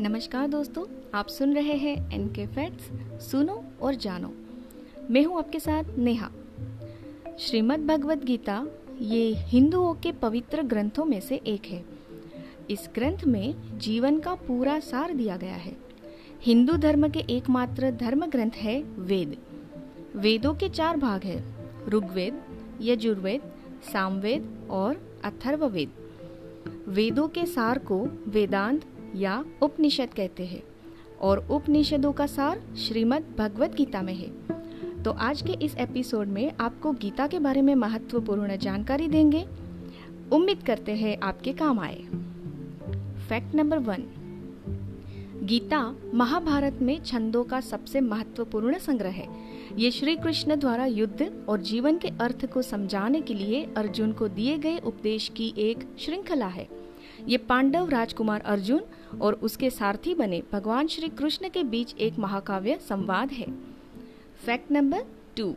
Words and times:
नमस्कार 0.00 0.48
दोस्तों, 0.48 0.84
आप 1.14 1.26
सुन 1.26 1.54
रहे 1.54 1.72
हैं 1.72 2.12
एन 2.12 2.28
के 2.28 2.46
फैक्ट्स 2.46 2.90
सुनो 3.30 3.64
और 3.82 3.94
जानो। 3.94 4.32
मैं 5.10 5.24
हूँ 5.24 5.38
आपके 5.38 5.60
साथ 5.60 5.84
नेहा। 5.98 6.30
श्रीमद् 7.38 7.86
भगवत 7.86 8.24
गीता, 8.24 8.66
ये 9.00 9.34
हिंदुओं 9.34 9.94
के 9.94 10.12
पवित्र 10.12 10.62
ग्रंथों 10.62 11.04
में 11.04 11.20
से 11.20 11.36
एक 11.36 11.66
है। 11.66 11.84
इस 12.70 12.90
ग्रंथ 12.94 13.24
में 13.24 13.78
जीवन 13.78 14.20
का 14.20 14.34
पूरा 14.34 14.80
सार 14.80 15.14
दिया 15.14 15.36
गया 15.36 15.54
है। 15.54 15.76
हिंदू 16.42 16.72
धर्म 16.72 17.08
के 17.08 17.20
एकमात्र 17.20 17.90
धर्म 17.90 18.26
ग्रंथ 18.26 18.56
है 18.56 18.82
वेद। 18.82 19.36
वेदों 20.16 20.54
के 20.54 20.68
चार 20.68 20.96
भाग 20.96 21.22
है, 21.22 21.44
ऋग्वेद, 21.88 22.42
यजुर्वेद, 22.80 23.42
सामवेद 23.92 24.68
और 24.70 25.20
अथर्ववेद। 25.24 25.90
वेदों 26.88 27.28
के 27.28 27.46
सार 27.46 27.78
को 27.78 28.08
वेदांत 28.28 28.84
या 29.14 29.44
उपनिषद 29.62 30.14
कहते 30.14 30.46
हैं। 30.46 30.62
और 31.20 31.46
उपनिषदों 31.50 32.12
का 32.12 32.26
सार 32.26 32.76
श्रीमद् 32.76 33.38
भगवत 33.38 33.74
गीता 33.74 34.02
में 34.02 34.14
है। 34.14 34.56
तो 35.02 35.10
आज 35.10 35.42
के 35.42 35.52
इस 35.64 35.76
एपिसोड 35.76 36.26
में 36.26 36.52
आपको 36.60 36.92
गीता 36.92 37.26
के 37.26 37.38
बारे 37.38 37.62
में 37.62 37.74
महत्वपूर्ण 37.74 38.56
जानकारी 38.56 39.08
देंगे। 39.08 39.46
उम्मीद 40.32 40.62
करते 40.62 40.92
हैं 40.92 41.18
आपके 41.22 41.52
काम 41.52 41.78
आए। 41.78 42.02
Fact 43.28 43.54
number 43.54 43.78
one. 43.78 44.04
Gita 45.42 45.96
Mahabharat 46.14 46.78
में 46.82 47.02
छंदों 47.04 47.44
का 47.44 47.60
सबसे 47.60 48.00
महत्वपूर्ण 48.00 48.78
संग्रह 48.78 49.10
है। 49.10 49.28
ये 49.76 49.90
श्री 49.90 50.16
कृष्ण 50.16 50.56
द्वारा 50.56 50.86
युद्ध 50.86 51.46
और 51.48 51.60
जीवन 51.60 51.98
के 51.98 52.08
अर्थ 52.08 52.46
को 52.46 52.62
समझाने 52.62 53.20
के 53.20 53.34
लिए 53.34 53.68
अर्जुन 53.76 54.12
को 54.12 54.28
दिए 54.28 54.58
गए 54.58 54.78
उपदेश 54.78 55.28
की 55.36 55.54
एक 55.58 55.78
श्रृंखला 55.98 56.46
है। 56.46 56.85
ये 57.28 57.36
पांडव 57.36 57.88
राजकुमार 57.88 58.40
अर्जुन 58.40 58.80
और 59.20 59.34
उसके 59.34 59.70
सारथी 59.70 60.14
बने 60.14 60.42
भगवान 60.52 60.86
श्री 60.86 61.08
कृष्ण 61.08 61.48
के 61.48 61.62
बीच 61.62 61.94
एक 61.94 62.18
महाकाव्य 62.18 62.78
संवाद 62.88 63.32
है। 63.32 63.46
Fact 64.46 64.72
number 64.72 65.04
two 65.36 65.54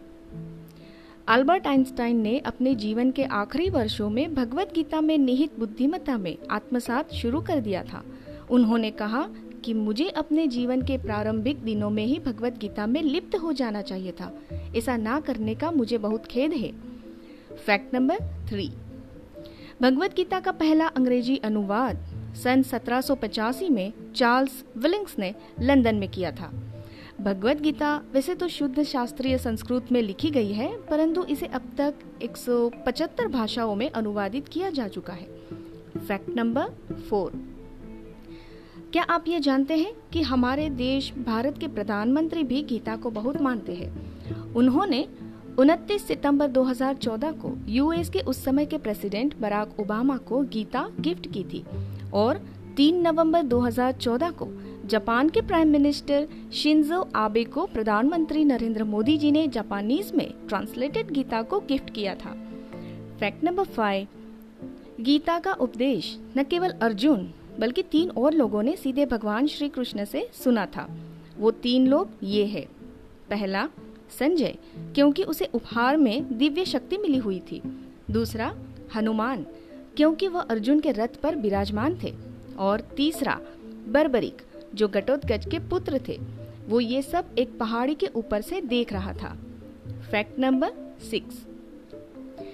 Albert 1.27 1.67
Einstein 1.67 2.21
ने 2.21 2.39
अपने 2.39 2.75
जीवन 2.75 3.11
के 3.11 3.23
आखिरी 3.23 3.69
वर्षों 3.69 4.09
में 4.09 4.35
भगवत 4.35 4.71
गीता 4.75 5.01
में 5.01 5.17
निहित 5.17 5.59
बुद्धिमत्ता 5.59 6.17
में 6.17 6.37
आत्मसात 6.51 7.13
शुरू 7.13 7.41
कर 7.41 7.59
दिया 7.59 7.83
था। 7.83 8.03
उन्होंने 8.49 8.91
कहा 8.91 9.29
कि 9.65 9.73
मुझे 9.73 10.09
अपने 10.09 10.47
जीवन 10.47 10.81
के 10.81 10.97
प्रारंभिक 10.97 11.57
दिनों 11.57 11.89
में 11.89 12.05
ही 12.05 12.19
भगवत 12.19 12.57
गीता 12.57 12.85
में 12.87 13.01
लिप्त 13.01 13.35
हो 13.35 13.53
जाना 13.53 13.81
चाहिए 13.81 14.11
था। 14.11 14.31
ऐसा 14.75 14.97
ना 14.97 15.19
करने 15.19 15.55
का 15.55 15.71
मुझे 15.71 15.97
बहुत 15.97 16.25
खेद 16.25 16.53
है। 16.53 16.71
Fact 17.65 17.93
number 17.93 18.19
three 18.47 18.71
Bhagavad 19.81 20.15
Gita 20.15 20.39
का 20.39 20.51
पहला 20.51 20.87
अंग्रेज़ी 20.87 21.37
अनुवाद 21.37 21.97
सन 22.35 22.63
1785 22.63 23.69
में 23.69 23.93
चार्ल्स 24.15 24.63
विलिंग्स 24.77 25.19
ने 25.19 25.35
लंदन 25.61 25.95
में 25.95 26.09
किया 26.09 26.31
था। 26.31 26.51
भगवत 27.21 27.61
गीता 27.61 28.01
वैसे 28.13 28.35
तो 28.35 28.47
शुद्ध 28.47 28.83
शास्त्रीय 28.83 29.37
संस्कृत 29.37 29.91
में 29.91 30.01
लिखी 30.01 30.29
गई 30.29 30.51
है, 30.51 30.77
परंतु 30.81 31.23
इसे 31.23 31.45
अब 31.45 31.61
तक 31.77 31.93
175 32.21 33.27
भाषाओं 33.27 33.75
में 33.75 33.89
अनुवादित 33.91 34.47
किया 34.47 34.69
जा 34.69 34.87
चुका 34.87 35.13
है। 35.13 35.27
Fact 36.07 36.29
number 36.29 36.95
four. 37.09 37.31
क्या 38.93 39.03
आप 39.03 39.27
ये 39.27 39.39
जानते 39.39 39.77
हैं 39.77 39.93
कि 40.13 40.21
हमारे 40.21 40.69
देश 40.69 41.13
भारत 41.13 41.57
के 41.57 41.67
प्रधानमंत्री 41.67 42.43
भी 42.43 42.61
गीता 42.63 42.95
को 42.95 43.09
बहुत 43.09 43.41
मानते 43.41 43.73
हैं? 43.73 44.53
उन्होंने 44.53 45.07
29 45.59 46.07
सितंबर 46.07 46.47
2014 46.47 47.31
को 47.31 47.57
यूएस 47.67 48.09
के 48.09 48.19
उस 48.19 48.43
समय 48.43 48.65
के 48.65 48.77
प्रेसिडेंट 48.77 49.37
बराक 49.39 49.79
ओबामा 49.79 50.17
को 50.17 50.41
गीता 50.41 50.91
गिफ्ट 50.99 51.33
की 51.33 51.43
थी 51.43 51.63
और 52.13 52.39
3 52.77 53.01
नवंबर 53.01 53.43
2014 53.43 54.31
को 54.31 54.47
जापान 54.87 55.29
के 55.29 55.41
प्राइम 55.41 55.67
मिनिस्टर 55.67 56.27
शिंजो 56.53 57.09
आबे 57.15 57.43
को 57.43 57.65
प्रधानमंत्री 57.65 58.45
नरेंद्र 58.45 58.83
मोदी 58.83 59.17
जी 59.17 59.31
ने 59.31 59.47
जापानीज 59.47 60.11
में 60.11 60.33
ट्रांसलेटेड 60.47 61.11
गीता 61.11 61.41
को 61.41 61.59
गिफ्ट 61.59 61.89
किया 61.89 62.15
था। 62.15 62.31
फैक्ट 63.19 63.43
नंबर 63.43 63.63
फाइव, 63.63 64.07
गीता 65.01 65.39
का 65.39 65.53
उपदेश 65.53 66.19
न 66.37 66.43
केवल 66.43 66.69
अर्जुन, 66.69 67.33
बल्कि 67.59 67.83
तीन 67.83 68.09
और 68.09 68.33
लोगों 68.33 68.63
ने 68.63 68.75
सीधे 68.75 69.05
भगवान 69.05 69.47
श्री 69.47 69.69
कृष्ण 69.69 70.05
से 70.05 70.29
सुना 70.33 70.65
था। 70.65 70.89
वो 71.37 71.51
तीन 71.51 71.87
लोग 71.87 72.09
ये 72.23 72.45
है। 72.45 72.67
पहला 73.29 73.69
संजय, 74.19 74.57
क्योंकि 74.95 75.23
उसे 75.23 75.45
उपहार 75.45 75.97
में 75.97 76.37
दिव्य 76.37 76.65
शक्ति 76.65 76.97
मिली 76.97 77.17
हुई 77.17 77.39
थी। 77.39 77.61
दूसरा, 78.11 78.55
हनुमान, 78.95 79.45
क्योंकि 79.97 80.27
वह 80.27 80.41
अर्जुन 80.41 80.79
के 80.79 80.91
रथ 80.91 81.15
पर 81.23 81.35
विराजमान 81.35 81.99
थे। 82.03 82.13
और 82.57 82.81
तीसरा, 82.81 83.39
बर्बरिक, 83.87 84.41
जो 84.75 84.87
घटोत्कच 84.87 85.45
के 85.45 85.59
पुत्र 85.59 86.01
थे, 86.07 86.19
वो 86.67 86.79
ये 86.79 87.01
सब 87.01 87.25
एक 87.39 87.59
पहाड़ी 87.59 87.95
के 87.95 88.07
ऊपर 88.07 88.41
से 88.41 88.61
देख 88.61 88.93
रहा 88.93 89.13
था। 89.13 89.37
Fact 90.11 90.39
number 90.39 90.71
six. 91.11 91.45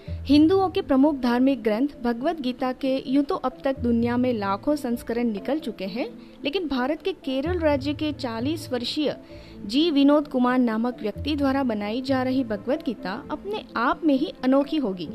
हिंदुओं 0.10 0.70
के 0.70 0.82
प्रमुख 0.82 1.16
धार्मिक 1.16 1.64
ग्रंथ 1.64 1.88
भगवत 2.04 2.42
गीता 2.42 2.72
के 2.72 3.04
यूँ 3.08 3.24
तो 3.24 3.36
अब 3.36 3.58
तक 3.64 3.80
दुनिया 3.80 4.18
में 4.18 4.34
लाखों 4.34 4.76
संस्करण 4.76 5.24
निकल 5.24 5.60
चुके 5.60 5.86
हैं, 5.86 6.10
लेकिन 6.44 6.68
भारत 6.68 7.02
के 7.02 7.14
केरल 7.14 7.60
राज्य 7.60 7.94
के 7.94 8.14
40 8.14 8.72
वर्षीय 8.72 9.18
जी 9.66 9.92
विनोद 9.92 10.28
कुमार 10.28 10.58
नामक 10.60 10.98
व्यक्ति 11.02 11.36
द्वारा 11.36 11.64
बनाई 11.64 12.02
जा 12.02 12.22
रही 12.24 12.44
भगवत 12.44 12.84
गीता 12.86 13.12
अपने 13.32 13.64
आप 13.76 14.02
में 14.04 14.14
ही 14.14 14.34
अनोखी 14.44 14.78
होगी, 14.78 15.06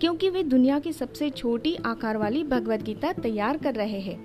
क्योंकि 0.00 0.28
वे 0.30 0.42
दुनिया 0.42 0.78
की 0.78 0.92
सबसे 0.92 1.30
छोटी 1.30 1.74
आकार 1.86 2.16
वाली 2.16 2.42
भगवत 2.44 2.82
गीता 2.82 3.12
तैयार 3.12 3.56
कर 3.56 3.74
रहे 3.74 4.00
हैं। 4.00 4.18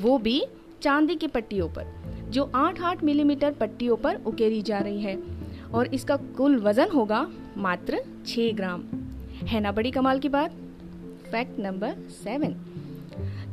वो 0.00 0.18
भी 0.18 0.42
चांदी 0.82 1.16
की 1.16 1.26
पट्टियों 1.26 1.68
पर, 1.68 1.86
जो 2.30 2.50
8-8 2.54 3.04
मिलीमीटर 3.04 3.52
पट्टियों 3.52 3.96
पर 3.96 4.20
उकेरी 4.26 4.60
जा 4.62 4.78
रही 4.78 5.02
है, 5.02 5.16
और 5.74 5.94
इसका 5.94 6.16
कुल 6.16 6.58
वज़न 6.58 6.90
होगा 6.90 7.26
मात्र 7.56 8.02
6 8.26 8.52
ग्राम। 8.52 8.82
है 9.46 9.60
ना 9.60 9.72
बड़ी 9.72 9.90
कमाल 9.90 10.18
की 10.18 10.28
बात? 10.28 10.50
Fact 11.30 11.60
number 11.60 11.94
seven. 12.24 12.56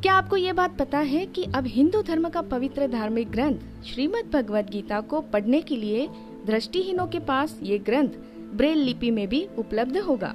क्या 0.02 0.14
आपको 0.14 0.36
ये 0.36 0.52
बात 0.52 0.78
पता 0.78 0.98
है 0.98 1.26
कि 1.26 1.44
अब 1.44 1.66
हिंदू 1.66 2.02
धर्म 2.02 2.28
का 2.28 2.42
पवित्र 2.42 2.86
धार्मिक 2.86 3.30
ग्रंथ 3.30 3.84
श्रीमद् 3.84 4.32
भगवद 4.32 4.70
गीता 4.70 5.00
को 5.00 5.20
पढ़ने 5.20 5.60
के 5.60 5.76
लिए 5.76 6.08
दृष्टिहीनों 6.46 7.06
के 7.06 7.18
पास 7.18 7.60
ये 7.62 7.78
ग्रंथ 7.78 8.08
ब्रेल 8.54 8.78
लिपि 8.78 9.10
में 9.10 9.28
भी 9.28 9.48
उपलब्ध 9.58 9.96
होगा? 9.96 10.34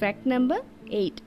फैक्ट 0.00 0.26
नंबर 0.26 0.62
एट 0.92 1.20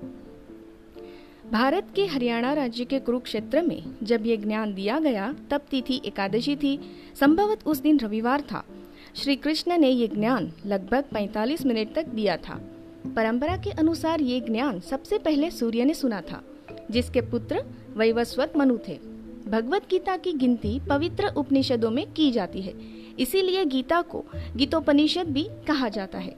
भारत 1.52 1.88
के 1.96 2.06
हरियाणा 2.06 2.54
राज्य 2.54 2.86
के 2.86 3.00
कुरुक्षेत्र 3.00 3.62
में 3.62 3.84
जब 4.04 4.26
ये 4.26 4.38
ज्ञान 4.38 4.74
दिया 4.74 5.00
गया, 5.00 5.36
तब 5.50 5.62
तिथि 5.72 6.02
एकादशी 6.06 6.56
थी। 6.56 6.80
संभवत 7.20 7.60
उस 7.66 7.82
दिन 7.82 8.00
रविवार 8.00 8.42
था। 8.42 8.66
श्री 9.16 9.36
कृष्ण 9.36 9.78
ने 9.78 9.90
ये 9.90 10.08
ज्ञान 10.08 10.52
लगभग 10.66 11.04
45 11.14 11.66
मिनट 11.66 11.94
तक 11.94 12.06
दिया 12.06 12.38
था। 12.38 12.62
परंपरा 13.16 13.58
के 13.58 13.70
अनुसार 13.70 14.22
ये 14.22 14.40
ज्ञान 14.40 14.80
सबसे 14.80 15.18
पहले 15.18 15.52
सूर्य 15.52 15.86
ने 15.86 15.94
सुना 15.94 16.22
था। 16.22 16.44
जिसके 16.92 17.22
पुत्र 17.22 17.64
वैवस्वत 17.98 18.54
मनु 18.58 18.78
थे। 18.88 19.00
भगवत 19.48 19.90
गीता 19.90 20.18
की 20.18 20.34
गिनती 20.34 20.80
पवित्र 20.80 21.28
उपनिषदों 21.28 21.92
में 21.92 22.12
की 22.14 22.32
जाती 22.32 22.62
है। 22.62 22.74
इसीलिए 23.20 23.66
गीता 23.66 24.02
को 24.02 24.26
गीतोपनिषद 24.56 25.28
भी 25.28 25.44
कहा 25.68 25.90
जाता 25.90 26.18
है। 26.18 26.36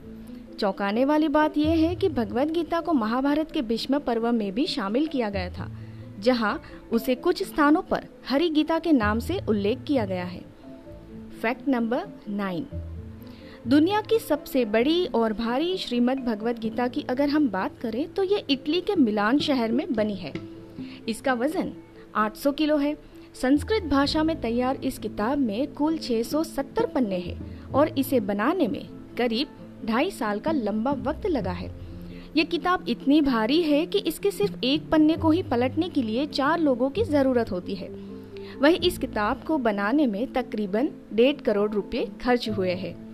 चौंकाने 0.59 1.05
वाली 1.05 1.27
बात 1.27 1.57
यह 1.57 1.87
है 1.87 1.95
कि 1.95 2.09
भगवत 2.09 2.47
गीता 2.47 2.79
को 2.81 2.93
महाभारत 2.93 3.51
के 3.51 3.61
भीष्म 3.61 3.99
पर्व 3.99 4.31
में 4.31 4.51
भी 4.51 4.65
शामिल 4.67 5.07
किया 5.07 5.29
गया 5.29 5.49
था, 5.49 5.69
जहाँ 6.19 6.61
उसे 6.91 7.15
कुछ 7.15 7.43
स्थानों 7.43 7.81
पर 7.81 8.05
हरि 8.27 8.49
गीता 8.49 8.79
के 8.79 8.91
नाम 8.91 9.19
से 9.19 9.39
उल्लेख 9.49 9.83
किया 9.87 10.05
गया 10.05 10.23
है। 10.23 10.41
Fact 11.41 11.67
number 11.67 12.07
nine. 12.29 12.67
दुनिया 13.67 14.01
की 14.01 14.19
सबसे 14.19 14.65
बड़ी 14.65 15.05
और 15.05 15.33
भारी 15.33 15.77
श्रीमद् 15.77 16.19
भगवत 16.19 16.59
गीता 16.59 16.87
की 16.87 17.01
अगर 17.01 17.29
हम 17.29 17.49
बात 17.49 17.77
करें 17.81 18.13
तो 18.13 18.23
ये 18.23 18.37
इटली 18.49 18.79
के 18.81 18.95
मिलान 18.95 19.39
शहर 19.39 19.71
में 19.71 19.93
बनी 19.93 20.15
है। 20.15 20.31
इसका 21.07 21.33
वज़न 21.33 21.71
800 22.15 22.51
किलो 22.51 22.77
है। 22.77 22.95
संस्कृत 23.33 23.83
भाषा 23.83 24.23
में 24.23 24.41
तैयार 24.41 24.75
इस 24.75 24.99
किताब 24.99 25.37
में 25.37 25.73
कुल 25.73 25.97
670 25.97 26.85
पन्ने 26.85 27.17
हैं 27.17 27.67
और 27.71 27.87
इसे 27.87 28.19
बनाने 28.19 28.67
में 28.67 28.89
करीब 29.17 29.47
ढाई 29.85 30.11
साल 30.11 30.39
का 30.39 30.51
लंबा 30.51 30.91
वक्त 30.91 31.27
लगा 31.27 31.51
है। 31.51 31.71
ये 32.37 32.43
किताब 32.43 32.85
इतनी 32.89 33.21
भारी 33.21 33.61
है 33.61 33.85
कि 33.85 33.99
इसके 33.99 34.31
सिर्फ़ 34.31 34.63
एक 34.63 34.89
पन्ने 34.89 35.17
को 35.17 35.31
ही 35.31 35.43
पलटने 35.43 35.89
के 35.89 36.01
लिए 36.01 36.25
चार 36.25 36.59
लोगों 36.59 36.89
की 36.89 37.03
ज़रूरत 37.03 37.51
होती 37.51 37.75
है। 37.75 37.89
वही 38.61 38.75
इस 38.75 38.97
किताब 38.97 39.43
को 39.43 39.57
बनाने 39.57 40.07
में 40.07 40.33
तकरीबन 40.33 40.89
डेढ़ 41.13 41.41
करोड़ 41.41 41.71
रुपए 41.71 42.07
खर्च 42.21 42.49
हुए 42.49 42.73
हैं। 42.73 43.08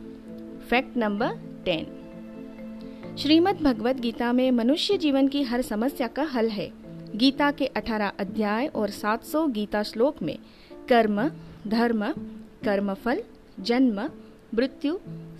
Fact 0.69 0.97
number 0.97 1.27
ten. 1.65 3.15
Shrimad 3.17 3.63
Bhagavad 3.63 3.95
Gita 3.95 4.33
में 4.33 4.51
मनुष्य 4.51 4.97
जीवन 4.97 5.27
की 5.27 5.43
हर 5.43 5.61
समस्या 5.61 6.07
का 6.07 6.23
हल 6.23 6.49
है। 6.49 6.71
गीता 7.15 7.51
के 7.51 7.65
18 7.65 8.11
अध्याय 8.19 8.67
और 8.67 8.89
700 8.89 9.47
गीता 9.47 9.83
श्लोक 9.83 10.21
में 10.21 10.37
कर्म, 10.89 11.31
धर्म, 11.67 12.11
कर्मफल, 12.63 13.23
जन्म, 13.59 14.09
मृत्यु, 14.55 14.97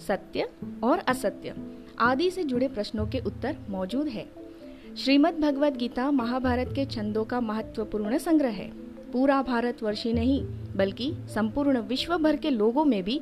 सत्य 0.08 0.50
और 0.84 1.00
असत्य 1.00 1.54
आदि 2.00 2.32
से 2.32 2.44
जुड़े 2.44 2.68
प्रश्नों 2.68 3.08
के 3.08 3.20
उत्तर 3.20 3.58
मौजूद 3.70 4.08
है। 4.08 4.26
श्रीमद् 4.98 5.42
भगवत 5.42 5.74
गीता 5.74 6.12
महाभारत 6.12 6.68
के 6.76 6.86
छंदों 6.86 7.24
का 7.24 7.40
महत्वपूर्ण 7.40 8.18
संग्रह 8.18 8.50
है। 8.50 8.72
पूरा 9.14 9.42
भारतवर्ष 9.42 10.04
ही 10.04 10.14
नहीं, 10.14 10.46
बल्कि 10.76 11.14
संपूर्ण 11.20 11.80
विश्व 11.80 12.18
भर 12.18 12.36
के 12.36 12.50
लोगों 12.50 12.86
में 12.86 13.04
भी 13.04 13.22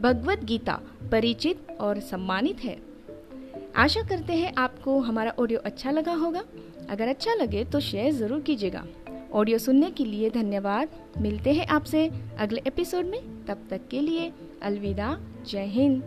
भगवत 0.00 0.44
गीता 0.44 0.78
परिचित 1.12 1.66
और 1.80 2.00
सम्मानित 2.00 2.60
है। 2.60 2.76
आशा 3.76 4.02
करते 4.02 4.32
हैं 4.32 4.52
आपको 4.58 4.98
हमारा 5.00 5.34
ऑडियो 5.38 5.58
अच्छा 5.58 5.90
लगा 5.90 6.14
होगा। 6.14 6.44
अगर 6.90 7.08
अच्छा 7.08 7.34
लगे 7.34 7.64
तो 7.64 7.80
शेयर 7.80 8.12
ज़रूर 8.12 8.40
कीजिएगा। 8.40 8.84
ऑडियो 9.32 9.58
सुनने 9.58 9.90
के 9.90 10.04
लिए 10.04 10.30
धन्यवाद। 10.30 10.88
मिलते 11.18 11.52
हैं 11.52 11.66
आपसे 11.66 12.10
अगले 12.38 12.62
एपिसोड 12.66 13.04
में। 13.04 13.44
तब 13.46 13.66
तक 13.70 13.88
के 13.90 14.00
लिए 14.00 14.32
अलविदा। 14.62 15.16
जय 15.46 15.66
हिंद। 15.66 16.02